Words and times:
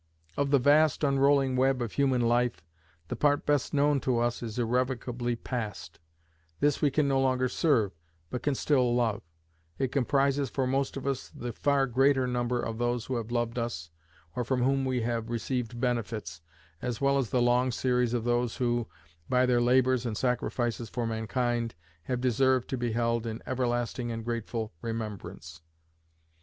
Of 0.35 0.49
the 0.49 0.57
vast 0.57 1.03
unrolling 1.03 1.55
web 1.55 1.79
of 1.79 1.91
human 1.91 2.21
life, 2.21 2.63
the 3.09 3.15
part 3.15 3.45
best 3.45 3.71
known 3.71 3.99
to 3.99 4.17
us 4.17 4.41
is 4.41 4.57
irrevocably 4.57 5.35
past; 5.35 5.99
this 6.59 6.81
we 6.81 6.89
can 6.89 7.07
no 7.07 7.19
longer 7.21 7.47
serve, 7.47 7.91
but 8.31 8.41
can 8.41 8.55
still 8.55 8.95
love: 8.95 9.21
it 9.77 9.91
comprises 9.91 10.49
for 10.49 10.65
most 10.65 10.97
of 10.97 11.05
us 11.05 11.29
the 11.29 11.53
far 11.53 11.85
greater 11.85 12.25
number 12.25 12.59
of 12.59 12.79
those 12.79 13.05
who 13.05 13.15
have 13.17 13.29
loved 13.29 13.59
us, 13.59 13.91
or 14.35 14.43
from 14.43 14.63
whom 14.63 14.85
we 14.85 15.01
have 15.01 15.29
received 15.29 15.79
benefits, 15.79 16.41
as 16.81 16.99
well 16.99 17.19
as 17.19 17.29
the 17.29 17.39
long 17.39 17.69
series 17.71 18.15
of 18.15 18.23
those 18.23 18.57
who, 18.57 18.87
by 19.29 19.45
their 19.45 19.61
labours 19.61 20.03
and 20.03 20.17
sacrifices 20.17 20.89
for 20.89 21.05
mankind, 21.05 21.75
have 22.05 22.19
deserved 22.19 22.67
to 22.67 22.75
be 22.75 22.93
held 22.93 23.27
in 23.27 23.39
everlasting 23.45 24.09
and 24.11 24.25
grateful 24.25 24.73
remembrance. 24.81 25.61